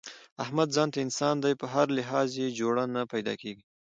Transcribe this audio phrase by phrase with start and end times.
[0.43, 3.63] احمد ځانته انسان دی، په هر لحاظ یې جوړه نه پیداکېږي.